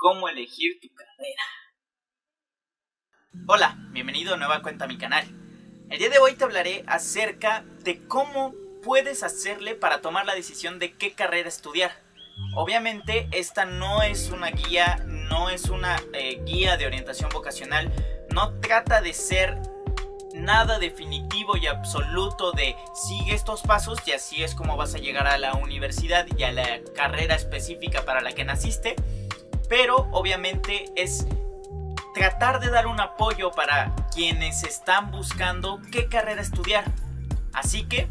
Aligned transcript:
cómo 0.00 0.30
elegir 0.30 0.80
tu 0.80 0.88
carrera. 0.94 1.42
Hola, 3.46 3.76
bienvenido 3.90 4.34
a 4.34 4.38
nueva 4.38 4.62
cuenta 4.62 4.86
a 4.86 4.88
mi 4.88 4.96
canal. 4.96 5.26
El 5.90 5.98
día 5.98 6.08
de 6.08 6.18
hoy 6.18 6.34
te 6.34 6.44
hablaré 6.44 6.84
acerca 6.86 7.64
de 7.84 8.06
cómo 8.08 8.54
puedes 8.82 9.22
hacerle 9.22 9.74
para 9.74 10.00
tomar 10.00 10.24
la 10.24 10.34
decisión 10.34 10.78
de 10.78 10.94
qué 10.94 11.12
carrera 11.12 11.50
estudiar. 11.50 11.92
Obviamente 12.56 13.28
esta 13.32 13.66
no 13.66 14.02
es 14.02 14.30
una 14.30 14.50
guía, 14.50 15.04
no 15.06 15.50
es 15.50 15.68
una 15.68 16.00
eh, 16.14 16.40
guía 16.46 16.78
de 16.78 16.86
orientación 16.86 17.28
vocacional, 17.28 17.92
no 18.30 18.58
trata 18.60 19.02
de 19.02 19.12
ser 19.12 19.60
nada 20.32 20.78
definitivo 20.78 21.58
y 21.58 21.66
absoluto 21.66 22.52
de 22.52 22.74
sigue 22.94 23.34
estos 23.34 23.60
pasos 23.60 23.98
y 24.06 24.12
así 24.12 24.42
es 24.42 24.54
como 24.54 24.78
vas 24.78 24.94
a 24.94 24.98
llegar 24.98 25.26
a 25.26 25.36
la 25.36 25.52
universidad 25.54 26.26
y 26.38 26.44
a 26.44 26.52
la 26.52 26.80
carrera 26.94 27.34
específica 27.34 28.06
para 28.06 28.22
la 28.22 28.32
que 28.32 28.44
naciste, 28.44 28.96
pero 29.70 30.08
obviamente 30.10 30.92
es 30.96 31.28
tratar 32.12 32.58
de 32.58 32.70
dar 32.70 32.88
un 32.88 33.00
apoyo 33.00 33.52
para 33.52 33.94
quienes 34.12 34.64
están 34.64 35.12
buscando 35.12 35.80
qué 35.92 36.08
carrera 36.08 36.42
estudiar. 36.42 36.84
Así 37.52 37.84
que 37.84 38.08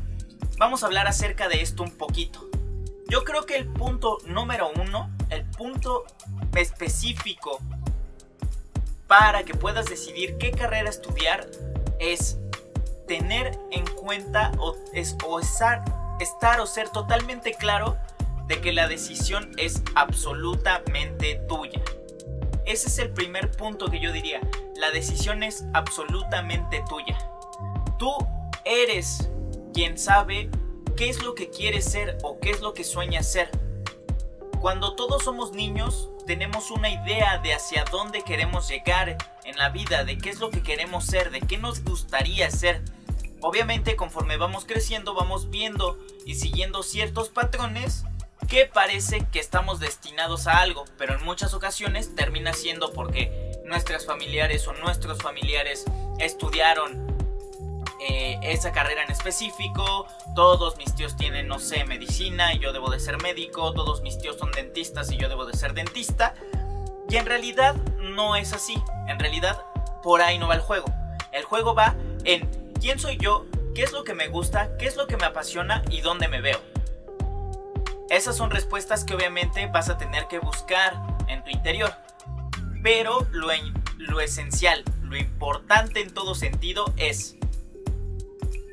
vamos 0.58 0.82
a 0.82 0.86
hablar 0.86 1.06
acerca 1.08 1.50
de 1.50 1.62
esto 1.62 1.84
un 1.84 1.92
poquito. 1.92 2.50
Yo 3.10 3.26
creo 3.26 3.46
que 3.46 3.58
el 3.58 3.68
punto 3.68 4.20
número 4.26 4.72
uno, 4.74 5.10
el 5.30 5.44
punto 5.44 6.06
específico 6.56 7.60
para 9.08 9.44
que 9.44 9.54
puedas 9.54 9.88
decidir 9.88 10.38
qué 10.38 10.52
carrera 10.52 10.90
estudiar 10.90 11.46
es 12.00 12.38
tener 13.06 13.60
en 13.72 13.86
cuenta 13.86 14.54
o, 14.60 14.78
es, 14.94 15.18
o 15.28 15.42
estar, 15.42 15.84
estar 16.22 16.62
o 16.62 16.66
ser 16.66 16.88
totalmente 16.88 17.54
claro 17.54 17.98
de 18.50 18.60
que 18.62 18.74
la 18.74 18.88
decisión 18.88 19.52
es 19.58 19.84
absolutamente 19.94 21.36
tuya. 21.48 21.82
Ese 22.66 22.88
es 22.88 22.98
el 22.98 23.12
primer 23.12 23.52
punto 23.52 23.90
que 23.90 24.00
yo 24.00 24.12
diría. 24.12 24.42
La 24.76 24.90
decisión 24.90 25.44
es 25.44 25.66
absolutamente 25.74 26.84
tuya. 26.90 27.18
Tú 28.00 28.12
eres 28.66 29.30
quien 29.72 30.00
sabe 30.00 30.50
qué 30.98 31.10
es 31.10 31.24
lo 31.24 31.36
que 31.36 31.52
quieres 31.52 31.86
ser 31.86 32.18
o 32.24 32.40
qué 32.40 32.50
es 32.50 32.62
lo 32.62 32.74
que 32.74 32.84
sueñas 32.84 33.32
ser. 33.32 33.52
Cuando 34.60 34.96
todos 34.96 35.24
somos 35.24 35.54
niños, 35.54 36.10
tenemos 36.26 36.72
una 36.72 36.90
idea 36.90 37.38
de 37.38 37.54
hacia 37.54 37.86
dónde 37.92 38.24
queremos 38.24 38.68
llegar 38.68 39.16
en 39.46 39.58
la 39.58 39.70
vida, 39.70 40.04
de 40.04 40.18
qué 40.18 40.32
es 40.32 40.40
lo 40.40 40.50
que 40.50 40.64
queremos 40.64 41.06
ser, 41.06 41.30
de 41.30 41.42
qué 41.42 41.60
nos 41.60 41.84
gustaría 41.84 42.50
ser. 42.50 42.82
Obviamente 43.42 43.96
conforme 43.96 44.38
vamos 44.38 44.66
creciendo 44.66 45.14
vamos 45.14 45.52
viendo 45.52 46.00
y 46.26 46.36
siguiendo 46.36 46.82
ciertos 46.84 47.30
patrones 47.30 48.06
que 48.50 48.66
parece 48.66 49.26
que 49.32 49.40
estamos 49.40 49.80
destinados 49.80 50.48
a 50.48 50.58
algo, 50.60 50.86
pero 50.98 51.14
en 51.14 51.24
muchas 51.24 51.54
ocasiones 51.54 52.16
termina 52.16 52.52
siendo 52.54 52.92
porque 52.92 53.62
nuestras 53.64 54.08
familiares 54.08 54.68
o 54.68 54.74
nuestros 54.74 55.20
familiares 55.20 55.86
estudiaron 56.18 57.08
eh, 58.02 58.40
esa 58.42 58.72
carrera 58.72 59.04
en 59.04 59.12
específico, 59.12 60.08
todos 60.36 60.78
mis 60.78 60.96
tíos 60.96 61.16
tienen, 61.16 61.48
no 61.48 61.60
sé, 61.60 61.86
medicina 61.86 62.54
y 62.56 62.60
yo 62.60 62.74
debo 62.74 62.90
de 62.90 63.00
ser 63.00 63.22
médico, 63.22 63.72
todos 63.74 64.02
mis 64.02 64.18
tíos 64.18 64.38
son 64.38 64.52
dentistas 64.52 65.12
y 65.12 65.18
yo 65.18 65.30
debo 65.30 65.46
de 65.46 65.56
ser 65.56 65.74
dentista, 65.74 66.34
y 67.08 67.18
en 67.18 67.28
realidad 67.28 67.76
no 67.98 68.36
es 68.36 68.54
así, 68.54 68.82
en 69.08 69.20
realidad 69.20 69.64
por 70.02 70.22
ahí 70.22 70.40
no 70.40 70.48
va 70.48 70.56
el 70.56 70.62
juego, 70.62 70.88
el 71.34 71.44
juego 71.44 71.76
va 71.76 71.96
en 72.24 72.50
quién 72.80 72.98
soy 72.98 73.18
yo, 73.18 73.46
qué 73.76 73.84
es 73.84 73.92
lo 73.92 74.04
que 74.04 74.16
me 74.16 74.28
gusta, 74.28 74.76
qué 74.78 74.88
es 74.88 74.96
lo 74.96 75.06
que 75.06 75.18
me 75.18 75.26
apasiona 75.26 75.84
y 75.92 76.02
dónde 76.02 76.28
me 76.28 76.42
veo. 76.42 76.69
Esas 78.10 78.36
son 78.36 78.52
respuestas 78.52 79.04
que 79.04 79.14
obviamente 79.14 79.68
vas 79.68 79.90
a 79.90 79.98
tener 79.98 80.28
que 80.28 80.40
buscar 80.40 80.94
en 81.28 81.44
tu 81.44 81.50
interior. 81.50 81.94
Pero 82.82 83.28
lo, 83.32 83.50
lo 83.98 84.22
esencial, 84.22 84.84
lo 85.04 85.18
importante 85.18 86.02
en 86.02 86.14
todo 86.14 86.34
sentido 86.36 86.94
es 86.98 87.36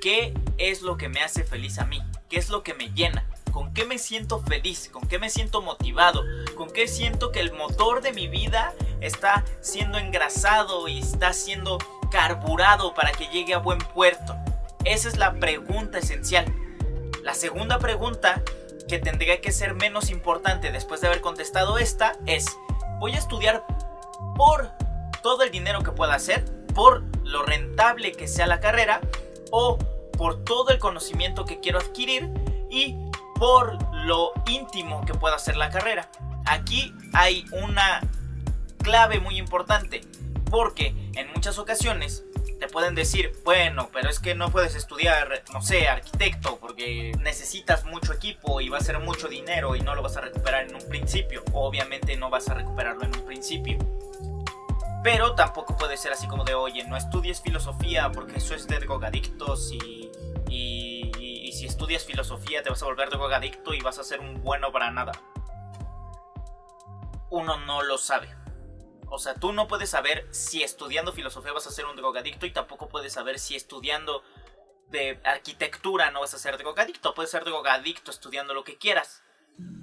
¿Qué 0.07 0.35
es 0.57 0.83
lo 0.83 0.97
que 0.97 1.09
me 1.09 1.21
hace 1.21 1.43
feliz 1.43 1.81
a 1.81 1.85
mí? 1.85 2.01
¿Qué 2.29 2.37
es 2.37 2.49
lo 2.49 2.63
que 2.63 2.75
me 2.75 2.93
llena? 2.93 3.27
¿Con 3.51 3.75
qué 3.75 3.85
me 3.85 3.99
siento 3.99 4.41
feliz? 4.41 4.89
¿Con 4.89 5.09
qué 5.09 5.19
me 5.19 5.31
siento 5.31 5.63
motivado? 5.63 6.23
¿Con 6.55 6.71
qué 6.71 6.87
siento 6.87 7.33
que 7.33 7.41
el 7.41 7.53
motor 7.53 8.03
de 8.03 8.13
mi 8.13 8.29
vida 8.29 8.73
está 9.01 9.45
siendo 9.61 9.99
engrasado 9.99 10.87
y 10.87 11.01
está 11.01 11.33
siendo 11.33 11.79
carburado 12.13 12.95
para 12.95 13.11
que 13.11 13.27
llegue 13.27 13.55
a 13.55 13.59
buen 13.59 13.79
puerto? 13.79 14.37
Esa 14.85 15.09
es 15.09 15.17
la 15.17 15.35
pregunta 15.41 15.99
esencial. 15.99 16.55
La 17.25 17.35
segunda 17.35 17.81
pregunta, 17.81 18.43
que 18.89 18.99
tendría 18.99 19.41
que 19.41 19.53
ser 19.53 19.75
menos 19.75 20.11
importante 20.11 20.71
después 20.73 21.01
de 21.01 21.09
haber 21.09 21.21
contestado 21.21 21.79
esta, 21.79 22.17
es, 22.27 22.47
¿voy 22.99 23.13
a 23.13 23.19
estudiar 23.19 23.65
por 24.37 24.71
todo 25.23 25.43
el 25.43 25.51
dinero 25.51 25.83
que 25.83 25.93
pueda 25.93 26.15
hacer? 26.15 26.45
¿Por 26.75 27.03
lo 27.25 27.43
rentable 27.43 28.13
que 28.13 28.29
sea 28.29 28.47
la 28.47 28.61
carrera? 28.61 29.01
¿O 29.51 29.79
por 30.17 30.45
todo 30.45 30.71
el 30.71 30.79
conocimiento 30.79 31.45
que 31.45 31.61
quiero 31.61 31.79
adquirir 31.79 32.31
y 32.71 32.97
por 33.39 33.79
lo 34.05 34.33
íntimo 34.47 35.05
que 35.05 35.15
pueda 35.15 35.39
ser 35.39 35.57
la 35.57 35.71
carrera. 35.71 36.09
Aquí 36.47 36.95
hay 37.13 37.45
una 37.53 38.01
clave 38.83 39.21
muy 39.21 39.39
importante, 39.39 40.01
porque 40.51 40.95
en 41.15 41.31
muchas 41.35 41.59
ocasiones 41.59 42.25
te 42.59 42.69
pueden 42.69 42.95
decir, 42.95 43.33
bueno, 43.45 43.91
pero 43.93 44.09
es 44.09 44.19
que 44.19 44.35
no 44.35 44.51
puedes 44.51 44.75
estudiar, 44.75 45.43
no 45.53 45.61
sé, 45.61 45.89
arquitecto, 45.89 46.59
porque 46.59 47.13
necesitas 47.21 47.85
mucho 47.85 48.13
equipo 48.13 48.61
y 48.61 48.69
va 48.69 48.79
a 48.79 48.81
ser 48.81 48.99
mucho 48.99 49.29
dinero 49.29 49.77
y 49.77 49.81
no 49.81 49.95
lo 49.95 50.03
vas 50.03 50.17
a 50.17 50.23
recuperar 50.23 50.67
en 50.67 50.75
un 50.75 50.89
principio. 50.89 51.43
Obviamente 51.53 52.17
no 52.17 52.31
vas 52.31 52.49
a 52.49 52.55
recuperarlo 52.55 53.05
en 53.05 53.17
un 53.17 53.27
principio. 53.27 53.79
Pero 55.03 55.35
tampoco 55.35 55.77
puede 55.77 55.97
ser 55.97 56.13
así 56.13 56.27
como 56.27 56.45
de, 56.45 56.55
oye, 56.55 56.85
no 56.85 56.97
estudies 56.97 57.41
filosofía 57.41 58.11
porque 58.11 58.39
eso 58.39 58.55
es 58.55 58.67
de 58.67 58.79
drogadictos 58.81 59.71
y, 59.73 60.11
y, 60.49 61.53
si 61.53 61.65
estudias 61.65 62.05
filosofía 62.05 62.63
te 62.63 62.69
vas 62.69 62.83
a 62.83 62.87
volver 62.87 63.09
drogadicto 63.09 63.73
y 63.73 63.81
vas 63.81 63.99
a 63.99 64.05
ser 64.05 64.21
un 64.21 64.43
bueno 64.43 64.73
para 64.73 64.91
nada. 64.91 65.13
Uno 67.31 67.59
no 67.59 67.83
lo 67.83 67.99
sabe. 67.99 68.29
O 69.09 69.19
sea, 69.19 69.35
tú 69.35 69.53
no 69.53 69.69
puedes 69.69 69.91
saber 69.91 70.27
si 70.31 70.63
estudiando 70.63 71.13
filosofía 71.13 71.53
vas 71.53 71.67
a 71.67 71.71
ser 71.71 71.87
un 71.87 71.97
drogadicto 71.97 72.47
y 72.47 72.51
tampoco 72.51 72.89
puedes 72.89 73.13
saber 73.13 73.39
si 73.39 73.55
estudiando 73.55 74.23
de 74.91 75.21
arquitectura 75.25 76.11
no 76.11 76.21
vas 76.21 76.35
a 76.35 76.39
ser 76.39 76.59
drogadicto. 76.59 77.15
Puedes 77.15 77.31
ser 77.31 77.45
drogadicto 77.45 78.11
estudiando 78.11 78.55
lo 78.55 78.65
que 78.65 78.77
quieras 78.77 79.23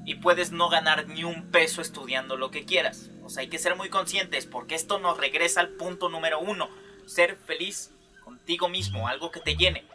y 0.05 0.15
puedes 0.15 0.51
no 0.51 0.69
ganar 0.69 1.07
ni 1.07 1.23
un 1.23 1.49
peso 1.51 1.81
estudiando 1.81 2.35
lo 2.35 2.51
que 2.51 2.65
quieras. 2.65 3.09
O 3.23 3.29
sea, 3.29 3.41
hay 3.41 3.49
que 3.49 3.59
ser 3.59 3.75
muy 3.75 3.89
conscientes 3.89 4.45
porque 4.45 4.75
esto 4.75 4.99
nos 4.99 5.17
regresa 5.17 5.61
al 5.61 5.69
punto 5.69 6.09
número 6.09 6.39
uno. 6.39 6.69
Ser 7.05 7.37
feliz 7.37 7.91
contigo 8.23 8.69
mismo, 8.69 9.07
algo 9.07 9.31
que 9.31 9.39
te 9.39 9.55
llene. 9.55 9.87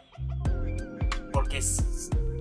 Porque 1.31 1.61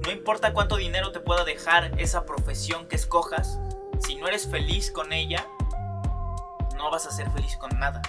no 0.04 0.10
importa 0.10 0.53
cuánto 0.53 0.77
dinero 0.77 1.12
te 1.12 1.21
pueda 1.21 1.44
dejar 1.44 1.93
esa 2.00 2.25
profesión 2.25 2.88
que 2.88 2.97
escojas, 2.97 3.59
si 4.00 4.16
no 4.16 4.28
eres 4.28 4.48
feliz 4.50 4.91
con 4.91 5.12
ella, 5.12 5.47
no 6.78 6.91
vas 6.91 7.06
a 7.06 7.11
ser 7.11 7.31
feliz 7.33 7.56
con 7.56 7.78
nada. 7.78 8.00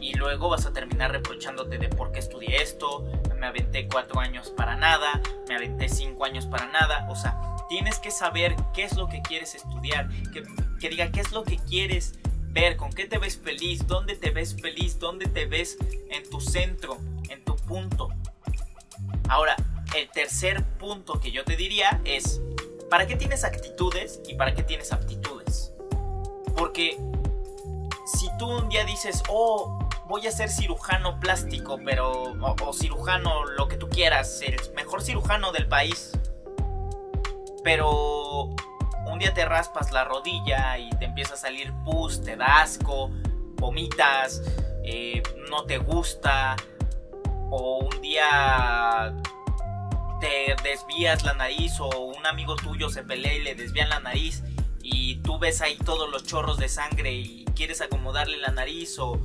Y 0.00 0.14
luego 0.14 0.48
vas 0.48 0.66
a 0.66 0.72
terminar 0.72 1.10
reprochándote 1.12 1.78
de 1.78 1.88
por 1.88 2.12
qué 2.12 2.20
estudié 2.20 2.62
esto, 2.62 3.04
me 3.36 3.46
aventé 3.46 3.88
cuatro 3.88 4.20
años 4.20 4.50
para 4.50 4.76
nada, 4.76 5.20
me 5.48 5.56
aventé 5.56 5.88
cinco 5.88 6.24
años 6.24 6.46
para 6.46 6.66
nada. 6.66 7.08
O 7.10 7.16
sea, 7.16 7.40
tienes 7.68 7.98
que 7.98 8.10
saber 8.10 8.54
qué 8.74 8.84
es 8.84 8.96
lo 8.96 9.08
que 9.08 9.22
quieres 9.22 9.54
estudiar, 9.54 10.08
que, 10.32 10.44
que 10.78 10.88
diga 10.88 11.10
qué 11.10 11.20
es 11.20 11.32
lo 11.32 11.42
que 11.42 11.56
quieres 11.56 12.14
ver, 12.50 12.76
con 12.76 12.92
qué 12.92 13.06
te 13.06 13.18
ves 13.18 13.38
feliz, 13.38 13.86
dónde 13.86 14.14
te 14.14 14.30
ves 14.30 14.54
feliz, 14.60 14.98
dónde 14.98 15.26
te 15.26 15.46
ves 15.46 15.78
en 16.10 16.28
tu 16.28 16.40
centro, 16.40 16.98
en 17.30 17.42
tu 17.44 17.56
punto. 17.56 18.10
Ahora, 19.28 19.56
el 19.96 20.08
tercer 20.10 20.62
punto 20.78 21.20
que 21.20 21.32
yo 21.32 21.44
te 21.44 21.56
diría 21.56 22.00
es, 22.04 22.40
¿para 22.90 23.06
qué 23.06 23.16
tienes 23.16 23.44
actitudes 23.44 24.20
y 24.28 24.34
para 24.34 24.54
qué 24.54 24.62
tienes 24.62 24.92
aptitudes? 24.92 25.72
Porque 26.56 26.98
tú 28.42 28.48
un 28.48 28.68
día 28.68 28.84
dices, 28.84 29.22
oh, 29.28 29.78
voy 30.08 30.26
a 30.26 30.32
ser 30.32 30.48
cirujano 30.48 31.20
plástico, 31.20 31.78
pero, 31.84 32.34
o, 32.40 32.72
cirujano, 32.72 33.44
lo 33.44 33.68
que 33.68 33.76
tú 33.76 33.88
quieras, 33.88 34.42
el 34.42 34.56
mejor 34.74 35.00
cirujano 35.00 35.52
del 35.52 35.68
país, 35.68 36.10
pero 37.62 38.46
un 39.06 39.18
día 39.20 39.32
te 39.32 39.44
raspas 39.44 39.92
la 39.92 40.02
rodilla 40.02 40.76
y 40.76 40.90
te 40.90 41.04
empieza 41.04 41.34
a 41.34 41.36
salir 41.36 41.72
pus, 41.84 42.20
te 42.20 42.34
da 42.34 42.62
asco, 42.62 43.10
vomitas, 43.58 44.42
eh, 44.82 45.22
no 45.48 45.62
te 45.62 45.78
gusta, 45.78 46.56
o 47.48 47.88
un 47.92 48.00
día 48.00 49.14
te 50.20 50.56
desvías 50.64 51.22
la 51.22 51.34
nariz 51.34 51.78
o 51.78 51.88
un 51.88 52.26
amigo 52.26 52.56
tuyo 52.56 52.88
se 52.90 53.04
pelea 53.04 53.34
y 53.34 53.42
le 53.44 53.54
desvían 53.54 53.88
la 53.88 54.00
nariz 54.00 54.42
y 54.82 55.16
tú 55.16 55.38
ves 55.38 55.60
ahí 55.60 55.76
todos 55.76 56.10
los 56.10 56.24
chorros 56.24 56.58
de 56.58 56.68
sangre 56.68 57.12
y 57.12 57.44
quieres 57.54 57.80
acomodarle 57.80 58.36
la 58.38 58.50
nariz 58.50 58.98
o, 58.98 59.20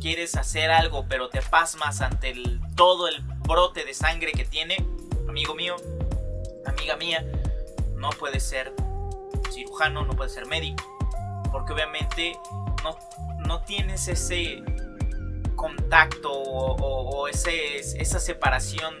quieres 0.00 0.36
hacer 0.36 0.70
algo 0.70 1.06
pero 1.08 1.28
te 1.28 1.40
pasmas 1.40 2.02
ante 2.02 2.34
todo 2.76 3.08
el 3.08 3.20
brote 3.46 3.84
de 3.84 3.94
sangre 3.94 4.32
que 4.32 4.44
tiene, 4.44 4.76
amigo 5.28 5.54
mío, 5.54 5.76
amiga 6.66 6.96
mía, 6.96 7.24
no 7.96 8.10
puede 8.10 8.38
ser 8.40 8.72
cirujano, 9.50 10.04
no 10.04 10.14
puede 10.14 10.30
ser 10.30 10.46
médico. 10.46 10.84
porque 11.50 11.72
obviamente 11.72 12.38
no, 12.82 12.96
no 13.46 13.62
tienes 13.62 14.08
ese 14.08 14.62
contacto 15.56 16.32
o, 16.32 17.28
esa 17.28 18.20
separación 18.20 18.96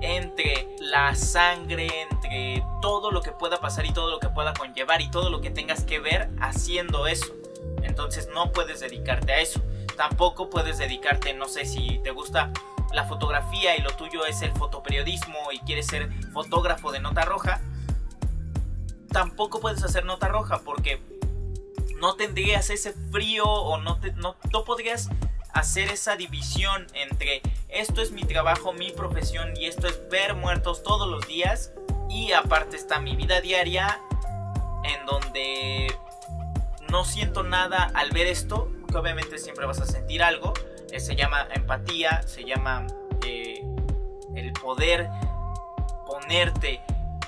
entre 0.00 0.68
la 0.78 1.14
sangre, 1.14 1.88
entre 2.36 2.64
todo 2.80 3.10
lo 3.10 3.22
que 3.22 3.32
pueda 3.32 3.60
pasar 3.60 3.86
y 3.86 3.92
todo 3.92 4.10
lo 4.10 4.20
que 4.20 4.28
pueda 4.28 4.54
conllevar 4.54 5.00
y 5.00 5.10
todo 5.10 5.30
lo 5.30 5.40
que 5.40 5.50
tengas 5.50 5.84
que 5.84 5.98
ver 5.98 6.30
haciendo 6.40 7.06
eso. 7.06 7.34
Entonces 7.82 8.28
no 8.34 8.52
puedes 8.52 8.80
dedicarte 8.80 9.32
a 9.32 9.40
eso. 9.40 9.60
Tampoco 9.96 10.50
puedes 10.50 10.78
dedicarte, 10.78 11.34
no 11.34 11.48
sé 11.48 11.64
si 11.64 11.98
te 12.04 12.10
gusta 12.10 12.52
la 12.92 13.04
fotografía 13.04 13.76
y 13.76 13.82
lo 13.82 13.90
tuyo 13.96 14.24
es 14.26 14.42
el 14.42 14.52
fotoperiodismo 14.52 15.52
y 15.52 15.58
quieres 15.60 15.86
ser 15.86 16.10
fotógrafo 16.32 16.92
de 16.92 17.00
nota 17.00 17.24
roja. 17.24 17.60
Tampoco 19.10 19.60
puedes 19.60 19.82
hacer 19.82 20.04
nota 20.04 20.28
roja 20.28 20.60
porque 20.64 21.00
no 21.98 22.14
tendrías 22.14 22.68
ese 22.70 22.92
frío 23.10 23.46
o 23.46 23.78
no, 23.78 23.98
te, 23.98 24.12
no, 24.12 24.36
no 24.52 24.64
podrías 24.64 25.08
hacer 25.54 25.90
esa 25.90 26.16
división 26.16 26.86
entre 26.92 27.40
esto 27.68 28.02
es 28.02 28.10
mi 28.10 28.24
trabajo, 28.24 28.74
mi 28.74 28.90
profesión 28.90 29.56
y 29.56 29.64
esto 29.64 29.86
es 29.86 30.08
ver 30.10 30.34
muertos 30.34 30.82
todos 30.82 31.08
los 31.08 31.26
días 31.26 31.72
y 32.08 32.32
aparte 32.32 32.76
está 32.76 33.00
mi 33.00 33.16
vida 33.16 33.40
diaria 33.40 34.00
en 34.84 35.06
donde 35.06 35.94
no 36.90 37.04
siento 37.04 37.42
nada 37.42 37.90
al 37.94 38.10
ver 38.10 38.26
esto, 38.26 38.70
que 38.90 38.96
obviamente 38.96 39.38
siempre 39.38 39.66
vas 39.66 39.80
a 39.80 39.86
sentir 39.86 40.22
algo, 40.22 40.54
eh, 40.92 41.00
se 41.00 41.16
llama 41.16 41.46
empatía, 41.52 42.22
se 42.22 42.44
llama 42.44 42.86
eh, 43.24 43.64
el 44.34 44.52
poder 44.52 45.08
ponerte 46.06 46.80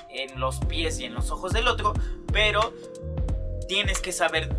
en 0.09 0.39
los 0.39 0.59
pies 0.59 0.99
y 0.99 1.05
en 1.05 1.13
los 1.13 1.31
ojos 1.31 1.53
del 1.53 1.67
otro, 1.67 1.93
pero 2.31 2.73
tienes 3.67 3.99
que 3.99 4.11
saber 4.11 4.57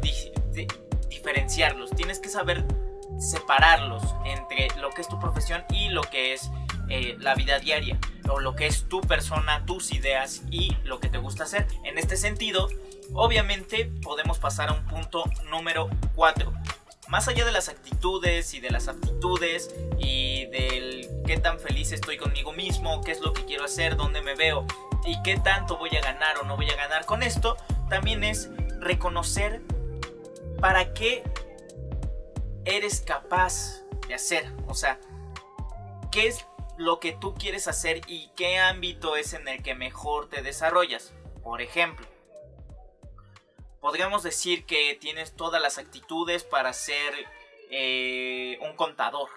diferenciarlos, 1.09 1.91
tienes 1.91 2.21
que 2.21 2.29
saber 2.29 2.65
separarlos 3.19 4.03
entre 4.25 4.69
lo 4.81 4.91
que 4.91 5.01
es 5.01 5.09
tu 5.09 5.19
profesión 5.19 5.65
y 5.71 5.89
lo 5.89 6.03
que 6.03 6.33
es 6.33 6.51
eh, 6.91 7.17
la 7.21 7.35
vida 7.35 7.59
diaria, 7.59 7.99
o 8.29 8.41
lo 8.41 8.55
que 8.57 8.67
es 8.67 8.89
tu 8.89 9.01
persona, 9.01 9.65
tus 9.65 9.93
ideas 9.93 10.43
y 10.51 10.77
lo 10.85 11.01
que 11.01 11.09
te 11.09 11.19
gusta 11.19 11.45
hacer. 11.45 11.67
En 11.85 11.99
este 11.99 12.17
sentido, 12.17 12.69
obviamente 13.13 13.87
podemos 14.03 14.39
pasar 14.39 14.69
a 14.69 14.73
un 14.73 14.85
punto 14.87 15.25
número 15.51 15.89
4. 16.15 16.53
Más 17.09 17.29
allá 17.29 17.45
de 17.45 17.53
las 17.53 17.69
actitudes 17.69 18.55
y 18.55 18.61
de 18.61 18.71
las 18.71 18.89
aptitudes 18.89 19.75
y 19.99 20.47
del 20.47 21.09
qué 21.27 21.39
tan 21.39 21.59
feliz 21.59 21.93
estoy 21.93 22.17
conmigo 22.17 22.53
mismo, 22.53 23.01
qué 23.03 23.13
es 23.13 23.21
lo 23.21 23.33
que 23.33 23.45
quiero 23.45 23.65
hacer, 23.65 23.97
dónde 23.97 24.23
me 24.23 24.35
veo 24.35 24.67
y 25.05 25.21
qué 25.23 25.37
tanto 25.39 25.77
voy 25.77 25.91
a 25.97 26.01
ganar 26.01 26.39
o 26.39 26.45
no 26.45 26.57
voy 26.57 26.71
a 26.71 26.77
ganar 26.77 27.07
con 27.07 27.23
esto, 27.23 27.57
también 27.89 28.23
es 28.23 28.51
reconocer 28.81 29.63
para 30.61 30.93
qué 30.93 31.25
eres 32.65 33.01
capaz 33.01 33.83
de 34.07 34.15
hacer. 34.15 34.53
O 34.69 34.75
sea, 34.75 35.01
qué 36.11 36.27
es 36.29 36.45
lo 36.81 36.99
que 36.99 37.13
tú 37.13 37.35
quieres 37.35 37.69
hacer 37.69 38.01
y 38.07 38.31
qué 38.37 38.59
ámbito 38.59 39.15
es 39.15 39.35
en 39.35 39.47
el 39.49 39.63
que 39.63 39.75
mejor 39.75 40.31
te 40.31 40.41
desarrollas. 40.41 41.13
Por 41.43 41.61
ejemplo, 41.61 42.07
podríamos 43.81 44.23
decir 44.23 44.65
que 44.65 44.97
tienes 44.99 45.37
todas 45.37 45.61
las 45.61 45.77
actitudes 45.77 46.43
para 46.43 46.73
ser 46.73 47.13
eh, 47.71 48.59
un 48.63 48.75
contador. 48.77 49.29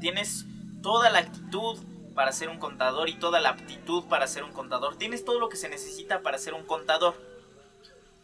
Tienes 0.00 0.46
toda 0.82 1.10
la 1.10 1.20
actitud 1.20 1.78
para 2.16 2.32
ser 2.32 2.48
un 2.48 2.58
contador 2.58 3.08
y 3.08 3.14
toda 3.14 3.38
la 3.38 3.50
aptitud 3.50 4.04
para 4.08 4.26
ser 4.26 4.42
un 4.42 4.52
contador. 4.52 4.96
Tienes 4.96 5.24
todo 5.24 5.38
lo 5.38 5.48
que 5.48 5.56
se 5.56 5.68
necesita 5.68 6.22
para 6.22 6.38
ser 6.38 6.54
un 6.54 6.66
contador. 6.66 7.14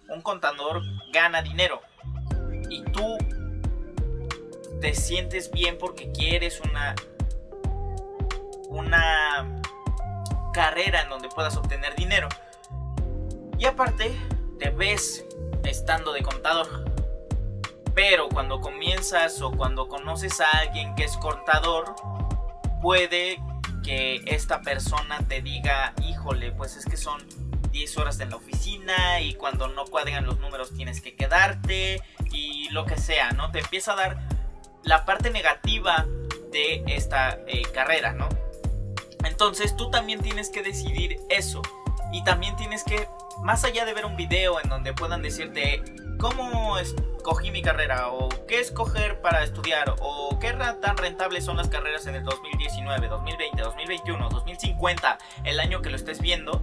Un 0.08 0.22
contador 0.22 0.82
gana 1.12 1.40
dinero. 1.40 1.80
Y 2.68 2.82
tú 2.82 3.16
te 4.80 4.92
sientes 4.92 5.52
bien 5.52 5.78
porque 5.78 6.10
quieres 6.10 6.60
una 6.60 6.96
una 8.76 9.62
carrera 10.52 11.02
en 11.02 11.08
donde 11.08 11.28
puedas 11.28 11.56
obtener 11.56 11.94
dinero. 11.96 12.28
Y 13.58 13.64
aparte, 13.64 14.14
te 14.58 14.70
ves 14.70 15.24
estando 15.64 16.12
de 16.12 16.22
contador. 16.22 16.84
Pero 17.94 18.28
cuando 18.28 18.60
comienzas 18.60 19.40
o 19.40 19.50
cuando 19.50 19.88
conoces 19.88 20.40
a 20.40 20.50
alguien 20.58 20.94
que 20.94 21.04
es 21.04 21.16
contador, 21.16 21.94
puede 22.82 23.40
que 23.82 24.22
esta 24.26 24.60
persona 24.60 25.18
te 25.28 25.40
diga, 25.40 25.94
híjole, 26.02 26.52
pues 26.52 26.76
es 26.76 26.84
que 26.84 26.96
son 26.96 27.20
10 27.70 27.96
horas 27.98 28.20
en 28.20 28.30
la 28.30 28.36
oficina 28.36 29.20
y 29.20 29.34
cuando 29.34 29.68
no 29.68 29.84
cuadran 29.84 30.26
los 30.26 30.40
números 30.40 30.74
tienes 30.74 31.00
que 31.00 31.14
quedarte 31.14 32.02
y 32.32 32.68
lo 32.70 32.84
que 32.84 32.98
sea, 32.98 33.32
¿no? 33.32 33.50
Te 33.50 33.60
empieza 33.60 33.92
a 33.92 33.96
dar 33.96 34.18
la 34.82 35.04
parte 35.04 35.30
negativa 35.30 36.06
de 36.52 36.84
esta 36.86 37.38
eh, 37.46 37.62
carrera, 37.72 38.12
¿no? 38.12 38.28
Entonces 39.36 39.76
tú 39.76 39.90
también 39.90 40.22
tienes 40.22 40.48
que 40.48 40.62
decidir 40.62 41.20
eso. 41.28 41.60
Y 42.10 42.24
también 42.24 42.56
tienes 42.56 42.82
que, 42.84 43.06
más 43.42 43.64
allá 43.64 43.84
de 43.84 43.92
ver 43.92 44.06
un 44.06 44.16
video 44.16 44.58
en 44.62 44.70
donde 44.70 44.94
puedan 44.94 45.20
decirte 45.20 45.82
cómo 46.18 46.78
escogí 46.78 47.50
mi 47.50 47.60
carrera 47.60 48.08
o 48.08 48.30
qué 48.48 48.60
escoger 48.60 49.20
para 49.20 49.44
estudiar 49.44 49.94
o 50.00 50.38
qué 50.40 50.54
tan 50.80 50.96
rentables 50.96 51.44
son 51.44 51.58
las 51.58 51.68
carreras 51.68 52.06
en 52.06 52.14
el 52.14 52.24
2019, 52.24 53.08
2020, 53.08 53.60
2021, 53.62 54.26
2050, 54.30 55.18
el 55.44 55.60
año 55.60 55.82
que 55.82 55.90
lo 55.90 55.96
estés 55.96 56.22
viendo, 56.22 56.62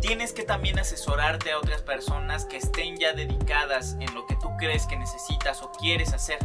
tienes 0.00 0.32
que 0.32 0.44
también 0.44 0.78
asesorarte 0.78 1.50
a 1.50 1.58
otras 1.58 1.82
personas 1.82 2.44
que 2.44 2.58
estén 2.58 2.96
ya 2.98 3.14
dedicadas 3.14 3.96
en 3.98 4.14
lo 4.14 4.24
que 4.26 4.36
tú 4.36 4.48
crees 4.60 4.86
que 4.86 4.96
necesitas 4.96 5.60
o 5.62 5.72
quieres 5.72 6.12
hacer. 6.12 6.38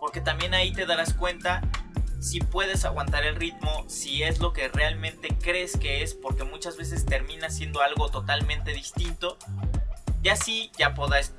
Porque 0.00 0.20
también 0.20 0.52
ahí 0.52 0.72
te 0.72 0.84
darás 0.84 1.14
cuenta 1.14 1.62
si 2.26 2.40
puedes 2.40 2.84
aguantar 2.84 3.24
el 3.24 3.36
ritmo, 3.36 3.84
si 3.86 4.24
es 4.24 4.40
lo 4.40 4.52
que 4.52 4.66
realmente 4.66 5.28
crees 5.40 5.76
que 5.76 6.02
es, 6.02 6.12
porque 6.12 6.42
muchas 6.42 6.76
veces 6.76 7.06
termina 7.06 7.50
siendo 7.50 7.82
algo 7.82 8.10
totalmente 8.10 8.72
distinto. 8.72 9.38
Y 10.24 10.30
así 10.30 10.72
ya 10.76 10.92
podrás, 10.94 11.32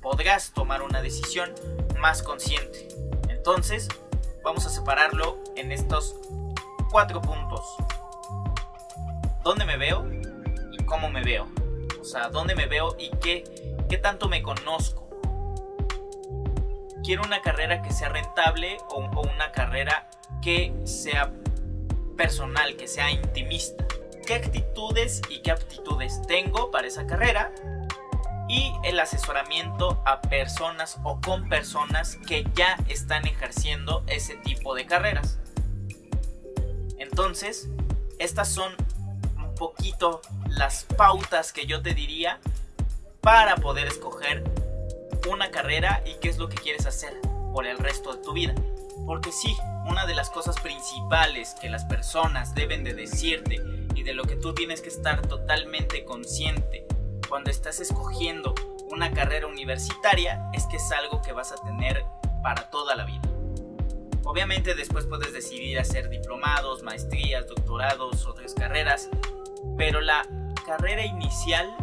podrás 0.00 0.52
tomar 0.52 0.82
una 0.82 1.00
decisión 1.00 1.54
más 2.00 2.24
consciente. 2.24 2.88
Entonces, 3.28 3.86
vamos 4.42 4.66
a 4.66 4.70
separarlo 4.70 5.38
en 5.54 5.70
estos 5.70 6.16
cuatro 6.90 7.22
puntos. 7.22 7.60
¿Dónde 9.44 9.64
me 9.64 9.76
veo? 9.76 10.04
cómo 10.86 11.08
me 11.08 11.22
veo. 11.22 11.46
O 12.00 12.04
sea, 12.04 12.28
dónde 12.30 12.56
me 12.56 12.66
veo 12.66 12.96
y 12.98 13.10
qué, 13.22 13.44
qué 13.88 13.96
tanto 13.96 14.28
me 14.28 14.42
conozco. 14.42 15.01
Quiero 17.04 17.22
una 17.24 17.42
carrera 17.42 17.82
que 17.82 17.92
sea 17.92 18.08
rentable 18.08 18.78
o, 18.90 18.98
una 19.20 19.52
carrera 19.52 20.08
que 20.40 20.74
sea 20.84 21.32
personal, 22.16 22.76
que 22.76 22.86
sea 22.86 23.10
intimista. 23.10 23.84
¿Qué 24.26 24.34
actitudes 24.34 25.20
y 25.28 25.40
qué 25.42 25.50
aptitudes 25.50 26.22
tengo 26.26 26.70
para 26.70 26.86
esa 26.86 27.06
carrera? 27.06 27.52
y 28.48 28.74
el 28.84 29.00
asesoramiento 29.00 30.02
a 30.04 30.20
personas 30.20 30.98
o 31.04 31.20
con 31.22 31.48
personas 31.48 32.18
que 32.26 32.44
ya 32.54 32.76
están 32.86 33.26
ejerciendo 33.26 34.04
ese 34.08 34.36
tipo 34.36 34.74
de 34.74 34.84
carreras. 34.84 35.38
Entonces, 36.98 37.70
estas 38.18 38.48
son 38.48 38.74
poquito 39.56 40.20
las 40.48 40.84
pautas 40.84 41.52
que 41.52 41.66
yo 41.66 41.80
te 41.82 41.94
diría 41.94 42.40
para 43.20 43.56
poder 43.56 43.86
escoger 43.86 44.44
una 45.28 45.50
carrera 45.50 46.02
y 46.06 46.14
qué 46.14 46.28
es 46.28 46.38
lo 46.38 46.48
que 46.48 46.56
quieres 46.56 46.86
hacer 46.86 47.14
por 47.52 47.66
el 47.66 47.78
resto 47.78 48.14
de 48.14 48.22
tu 48.22 48.32
vida. 48.32 48.54
Porque 49.06 49.32
sí, 49.32 49.56
una 49.86 50.06
de 50.06 50.14
las 50.14 50.30
cosas 50.30 50.58
principales 50.60 51.54
que 51.60 51.68
las 51.68 51.84
personas 51.84 52.54
deben 52.54 52.84
de 52.84 52.94
decirte 52.94 53.60
y 53.94 54.02
de 54.02 54.14
lo 54.14 54.24
que 54.24 54.36
tú 54.36 54.54
tienes 54.54 54.80
que 54.80 54.88
estar 54.88 55.22
totalmente 55.26 56.04
consciente 56.04 56.86
cuando 57.28 57.50
estás 57.50 57.80
escogiendo 57.80 58.54
una 58.90 59.12
carrera 59.12 59.46
universitaria 59.46 60.50
es 60.52 60.66
que 60.66 60.76
es 60.76 60.92
algo 60.92 61.22
que 61.22 61.32
vas 61.32 61.52
a 61.52 61.56
tener 61.56 62.04
para 62.42 62.70
toda 62.70 62.94
la 62.94 63.04
vida. 63.04 63.22
Obviamente 64.24 64.74
después 64.74 65.06
puedes 65.06 65.32
decidir 65.32 65.78
hacer 65.78 66.08
diplomados, 66.08 66.82
maestrías, 66.82 67.46
doctorados, 67.48 68.26
otras 68.26 68.54
carreras, 68.54 69.08
pero 69.76 70.00
la 70.00 70.26
carrera 70.66 71.04
inicial 71.04 71.74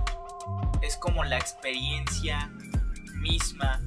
es 0.81 0.96
como 0.98 1.24
la 1.24 1.38
experiencia 1.38 2.51
misma 3.19 3.81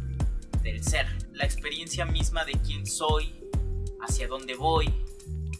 del 0.63 0.83
ser, 0.85 1.07
la 1.33 1.45
experiencia 1.45 2.05
misma 2.05 2.45
de 2.45 2.53
quién 2.53 2.87
soy, 2.87 3.35
hacia 4.01 4.29
dónde 4.29 4.55
voy, 4.55 4.87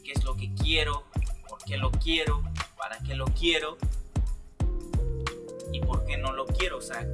qué 0.05 0.13
es 0.13 0.25
lo 0.25 0.37
que 0.37 0.53
quiero, 0.55 1.05
por 1.49 1.59
qué 1.65 1.77
lo 1.77 1.91
quiero, 1.91 2.43
para 2.77 2.99
qué 2.99 3.15
lo 3.15 3.27
quiero 3.27 3.79
y 5.73 5.81
por 5.81 6.05
qué 6.05 6.17
no 6.17 6.33
lo 6.33 6.47
quiero. 6.47 6.79
O 6.79 6.83
sea, 6.83 7.07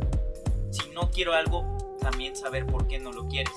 si 0.71 0.91
no 0.91 1.11
quiero 1.11 1.33
algo, 1.35 1.97
también 2.01 2.37
saber 2.37 2.67
por 2.67 2.87
qué 2.87 2.99
no 2.99 3.13
lo 3.13 3.29
quieres. 3.29 3.55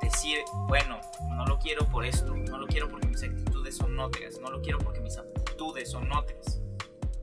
Decir, 0.00 0.38
bueno, 0.68 1.00
no 1.36 1.46
lo 1.46 1.58
quiero 1.58 1.86
por 1.86 2.04
esto, 2.04 2.34
no 2.34 2.58
lo 2.58 2.66
quiero 2.66 2.88
porque 2.88 3.08
mis 3.08 3.22
actitudes 3.22 3.76
son 3.76 3.98
otras, 3.98 4.38
no 4.40 4.50
lo 4.50 4.60
quiero 4.62 4.78
porque 4.78 5.00
mis 5.00 5.16
aptitudes 5.16 5.90
son 5.90 6.10
otras. 6.12 6.60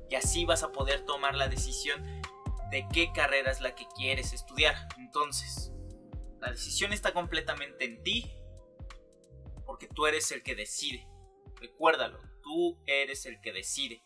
Y 0.09 0.15
así 0.15 0.45
vas 0.45 0.63
a 0.63 0.71
poder 0.71 1.05
tomar 1.05 1.35
la 1.35 1.47
decisión 1.47 2.03
de 2.71 2.87
qué 2.93 3.11
carrera 3.13 3.51
es 3.51 3.61
la 3.61 3.75
que 3.75 3.85
quieres 3.95 4.33
estudiar. 4.33 4.75
Entonces, 4.97 5.71
la 6.39 6.51
decisión 6.51 6.93
está 6.93 7.13
completamente 7.13 7.85
en 7.85 8.01
ti 8.03 8.31
porque 9.65 9.87
tú 9.87 10.05
eres 10.05 10.31
el 10.31 10.43
que 10.43 10.55
decide. 10.55 11.07
Recuérdalo, 11.55 12.19
tú 12.41 12.81
eres 12.85 13.25
el 13.25 13.39
que 13.41 13.53
decide. 13.53 14.03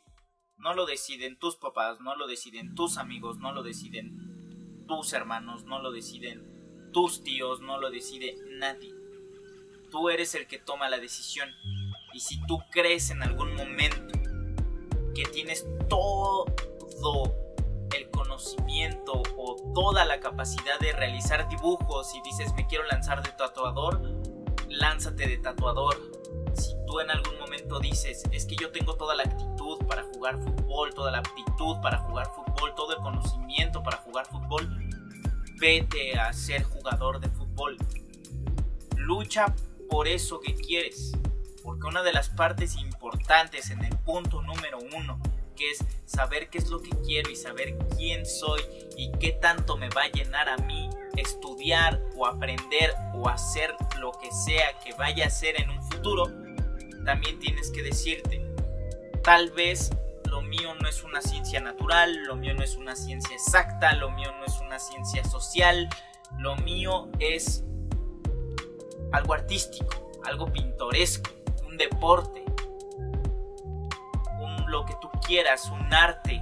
No 0.58 0.74
lo 0.74 0.86
deciden 0.86 1.38
tus 1.40 1.58
papás, 1.58 2.00
no 2.00 2.16
lo 2.16 2.28
deciden 2.28 2.76
tus 2.76 2.98
amigos, 2.98 3.38
no 3.38 3.54
lo 3.54 3.64
deciden 3.64 4.86
tus 4.88 5.14
hermanos, 5.14 5.64
no 5.66 5.82
lo 5.82 5.92
deciden 5.92 6.92
tus 6.92 7.24
tíos, 7.24 7.62
no 7.62 7.80
lo 7.80 7.90
decide 7.90 8.36
nadie. 8.60 8.94
Tú 9.92 10.10
eres 10.10 10.36
el 10.36 10.48
que 10.48 10.60
toma 10.60 10.90
la 10.90 11.00
decisión. 11.00 11.50
Y 12.14 12.20
si 12.20 12.44
tú 12.46 12.60
crees 12.72 13.10
en 13.10 13.24
algún 13.24 13.56
momento 13.56 14.20
que 15.16 15.24
tienes 15.32 15.66
todo 15.90 16.46
el 17.96 18.10
conocimiento 18.10 19.22
o 19.38 19.56
toda 19.74 20.06
la 20.06 20.20
capacidad 20.20 20.80
de 20.80 20.94
realizar 20.94 21.48
dibujos 21.50 22.14
y 22.16 22.22
dices 22.22 22.54
me 22.56 22.66
quiero 22.68 22.86
lanzar 22.86 23.24
de 23.24 23.32
tatuador, 23.32 24.02
lánzate 24.68 25.28
de 25.28 25.38
tatuador. 25.38 25.98
Si 26.54 26.74
tú 26.86 27.00
en 27.00 27.10
algún 27.12 27.40
momento 27.40 27.80
dices 27.80 28.24
es 28.32 28.46
que 28.46 28.56
yo 28.56 28.72
tengo 28.72 28.96
toda 28.96 29.16
la 29.16 29.24
actitud 29.24 29.86
para 29.88 30.04
jugar 30.04 30.40
fútbol, 30.40 30.94
toda 30.94 31.12
la 31.12 31.20
aptitud 31.20 31.78
para 31.82 32.00
jugar 32.00 32.32
fútbol, 32.34 32.74
todo 32.76 32.96
el 32.96 33.02
conocimiento 33.02 33.82
para 33.84 33.98
jugar 33.98 34.26
fútbol, 34.28 34.68
vete 35.60 36.20
a 36.20 36.34
ser 36.34 36.64
jugador 36.64 37.20
de 37.20 37.30
fútbol. 37.30 37.78
Lucha 38.98 39.54
por 39.90 40.08
eso 40.08 40.40
que 40.40 40.56
quieres. 40.56 41.12
Porque 41.64 41.88
una 41.88 42.04
de 42.04 42.12
las 42.12 42.30
partes 42.30 42.76
importantes 42.78 43.70
en 43.70 43.84
el 43.86 43.98
punto 44.00 44.42
número 44.42 44.80
uno 44.96 45.20
es 45.72 45.84
saber 46.06 46.50
qué 46.50 46.58
es 46.58 46.70
lo 46.70 46.82
que 46.82 46.92
quiero 47.06 47.30
y 47.30 47.36
saber 47.36 47.78
quién 47.98 48.26
soy 48.26 48.62
y 48.98 49.12
qué 49.20 49.32
tanto 49.32 49.78
me 49.78 49.90
va 49.90 50.04
a 50.04 50.12
llenar 50.12 50.50
a 50.50 50.58
mí 50.58 50.90
estudiar 51.16 52.02
o 52.16 52.26
aprender 52.26 52.94
o 53.14 53.30
hacer 53.30 53.74
lo 54.00 54.12
que 54.12 54.32
sea 54.32 54.80
que 54.84 54.94
vaya 54.94 55.26
a 55.26 55.28
hacer 55.28 55.60
en 55.62 55.70
un 55.70 55.84
futuro, 55.84 56.26
también 57.06 57.40
tienes 57.40 57.70
que 57.72 57.84
decirte, 57.84 58.46
tal 59.24 59.52
vez 59.52 59.92
lo 60.26 60.42
mío 60.42 60.74
no 60.82 60.88
es 60.88 61.04
una 61.04 61.22
ciencia 61.22 61.60
natural, 61.60 62.24
lo 62.24 62.36
mío 62.36 62.54
no 62.56 62.64
es 62.64 62.76
una 62.76 62.96
ciencia 62.96 63.36
exacta, 63.36 63.94
lo 63.96 64.10
mío 64.12 64.32
no 64.40 64.46
es 64.46 64.60
una 64.62 64.80
ciencia 64.80 65.24
social, 65.24 65.88
lo 66.40 66.56
mío 66.58 67.10
es 67.20 67.64
algo 69.12 69.34
artístico, 69.34 70.12
algo 70.26 70.52
pintoresco, 70.52 71.30
un 71.68 71.78
deporte, 71.78 72.43
lo 74.74 74.86
que 74.86 74.96
tú 75.00 75.10
quieras, 75.26 75.70
un 75.70 75.94
arte. 75.94 76.42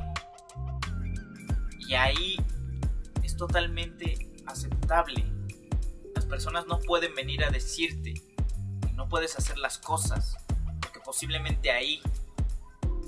Y 1.79 1.93
ahí 1.95 2.37
es 3.23 3.35
totalmente 3.35 4.31
aceptable. 4.45 5.25
Las 6.15 6.25
personas 6.25 6.65
no 6.65 6.79
pueden 6.79 7.13
venir 7.13 7.43
a 7.43 7.49
decirte 7.49 8.13
que 8.13 8.93
no 8.93 9.09
puedes 9.09 9.37
hacer 9.37 9.57
las 9.57 9.77
cosas, 9.77 10.37
porque 10.79 11.01
posiblemente 11.01 11.71
ahí 11.71 12.01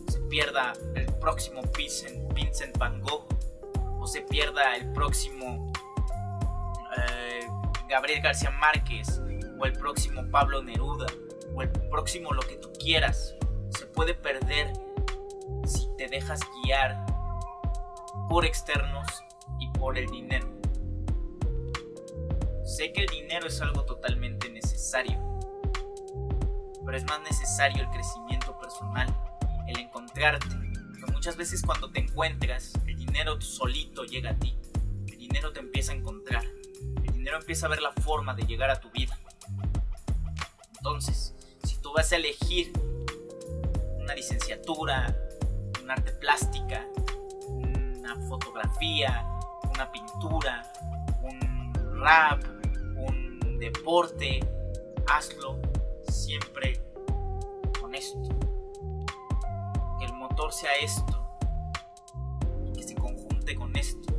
se 0.10 0.20
pierda 0.24 0.74
el 0.96 1.06
próximo 1.20 1.62
Vincent, 1.74 2.78
Van 2.78 3.02
Gogh 3.02 3.26
o 4.02 4.06
se 4.06 4.22
pierda 4.24 4.76
el 4.76 4.92
próximo 4.92 5.72
eh, 6.98 7.48
Gabriel 7.88 8.22
García 8.22 8.52
Márquez 8.52 9.22
o 9.58 9.66
el 9.66 9.72
próximo 9.74 10.30
Pablo 10.30 10.62
Neruda 10.62 11.08
o 11.56 11.62
el 11.62 11.70
próximo 11.70 12.34
lo 12.34 12.42
que 12.42 12.58
tú 12.58 12.74
quieras. 12.74 13.36
Se 13.70 13.86
puede 13.86 14.14
perder 14.14 14.73
dejas 16.14 16.42
guiar 16.64 17.08
por 18.30 18.46
externos 18.46 19.08
y 19.60 19.68
por 19.70 19.98
el 19.98 20.06
dinero. 20.12 20.48
Sé 22.64 22.94
que 22.94 23.02
el 23.02 23.08
dinero 23.08 23.48
es 23.48 23.60
algo 23.62 23.84
totalmente 23.84 24.48
necesario, 24.50 25.20
pero 26.86 26.96
es 26.96 27.04
más 27.06 27.20
necesario 27.22 27.82
el 27.82 27.90
crecimiento 27.90 28.56
personal, 28.60 29.08
el 29.68 29.80
encontrarte. 29.80 30.50
Que 31.00 31.12
muchas 31.12 31.36
veces 31.36 31.64
cuando 31.66 31.92
te 31.92 32.02
encuentras, 32.02 32.74
el 32.86 32.96
dinero 32.96 33.42
solito 33.42 34.04
llega 34.04 34.32
a 34.32 34.36
ti, 34.36 34.56
el 35.08 35.18
dinero 35.18 35.52
te 35.52 35.62
empieza 35.62 35.94
a 35.94 35.96
encontrar, 35.96 36.44
el 37.04 37.12
dinero 37.12 37.38
empieza 37.38 37.66
a 37.66 37.70
ver 37.70 37.82
la 37.82 37.92
forma 37.92 38.36
de 38.36 38.44
llegar 38.44 38.70
a 38.70 38.80
tu 38.80 38.92
vida. 38.92 39.18
Entonces, 40.78 41.34
si 41.64 41.78
tú 41.78 41.92
vas 41.92 42.12
a 42.12 42.18
elegir 42.18 42.72
una 43.98 44.14
licenciatura, 44.14 45.23
un 45.84 45.92
arte 45.92 46.14
plástica, 46.14 46.88
una 47.50 48.16
fotografía, 48.30 49.28
una 49.74 49.92
pintura, 49.92 50.64
un 51.22 51.74
rap, 52.00 52.42
un 52.96 53.58
deporte, 53.60 54.40
hazlo 55.08 55.60
siempre 56.08 56.82
con 57.82 57.94
esto. 57.94 58.30
Que 60.00 60.06
el 60.06 60.14
motor 60.14 60.54
sea 60.54 60.74
esto, 60.82 61.38
que 62.74 62.84
se 62.84 62.96
conjunte 62.96 63.56
con 63.56 63.76
esto. 63.76 64.14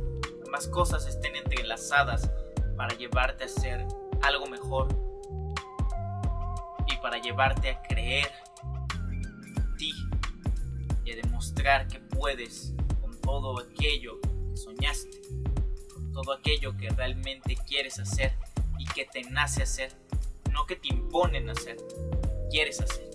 Ambas 0.45 0.67
cosas 0.67 1.07
estén 1.07 1.35
entrelazadas 1.35 2.29
para 2.77 2.95
llevarte 2.95 3.45
a 3.45 3.47
ser 3.47 3.87
algo 4.21 4.45
mejor 4.45 4.87
y 6.85 6.95
para 6.97 7.17
llevarte 7.17 7.71
a 7.71 7.81
creer 7.81 8.31
ti 9.77 9.91
y 11.05 11.13
demostrar 11.13 11.87
que 11.87 11.99
puedes 11.99 12.73
con 12.99 13.19
todo 13.21 13.59
aquello 13.59 14.19
que 14.21 14.57
soñaste, 14.57 15.21
con 15.93 16.11
todo 16.11 16.33
aquello 16.33 16.75
que 16.75 16.89
realmente 16.89 17.55
quieres 17.67 17.99
hacer 17.99 18.33
y 18.79 18.85
que 18.85 19.05
te 19.05 19.21
nace 19.29 19.63
hacer, 19.63 19.91
no 20.51 20.65
que 20.65 20.75
te 20.75 20.87
imponen 20.89 21.49
hacer, 21.49 21.77
quieres 22.49 22.81
hacer. 22.81 23.09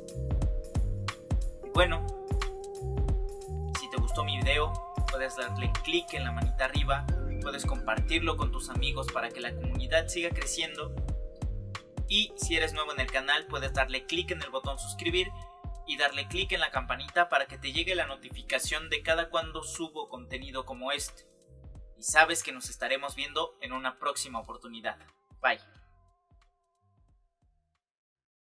Y 1.64 1.68
bueno, 1.70 2.06
si 3.78 3.90
te 3.90 3.96
gustó 3.96 4.24
mi 4.24 4.38
video, 4.38 4.72
puedes 5.10 5.36
darle 5.36 5.72
clic 5.82 6.14
en 6.14 6.24
la 6.24 6.32
manita 6.32 6.66
arriba, 6.66 7.04
puedes 7.42 7.66
compartirlo 7.66 8.36
con 8.36 8.52
tus 8.52 8.70
amigos 8.70 9.08
para 9.12 9.30
que 9.30 9.40
la 9.40 9.54
comunidad 9.54 10.06
siga 10.06 10.30
creciendo. 10.30 10.94
Y 12.08 12.32
si 12.36 12.56
eres 12.56 12.72
nuevo 12.72 12.92
en 12.92 13.00
el 13.00 13.10
canal, 13.10 13.46
puedes 13.46 13.72
darle 13.72 14.04
clic 14.04 14.30
en 14.30 14.42
el 14.42 14.50
botón 14.50 14.78
suscribir 14.78 15.28
y 15.90 15.96
darle 15.96 16.28
clic 16.28 16.52
en 16.52 16.60
la 16.60 16.70
campanita 16.70 17.28
para 17.28 17.46
que 17.46 17.58
te 17.58 17.72
llegue 17.72 17.96
la 17.96 18.06
notificación 18.06 18.90
de 18.90 19.02
cada 19.02 19.28
cuando 19.28 19.64
subo 19.64 20.08
contenido 20.08 20.64
como 20.64 20.92
este. 20.92 21.26
Y 21.98 22.04
sabes 22.04 22.44
que 22.44 22.52
nos 22.52 22.70
estaremos 22.70 23.16
viendo 23.16 23.58
en 23.60 23.72
una 23.72 23.98
próxima 23.98 24.38
oportunidad. 24.38 24.98
Bye. 25.42 25.69